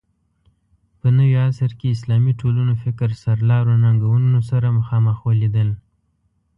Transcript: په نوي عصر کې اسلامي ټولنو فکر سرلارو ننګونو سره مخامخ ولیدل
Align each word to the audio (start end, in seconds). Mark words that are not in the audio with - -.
په 0.99 1.07
نوي 1.17 1.35
عصر 1.47 1.71
کې 1.79 1.93
اسلامي 1.95 2.33
ټولنو 2.41 2.73
فکر 2.83 3.09
سرلارو 3.23 3.73
ننګونو 3.83 4.39
سره 4.49 4.75
مخامخ 4.79 5.17
ولیدل 5.27 5.69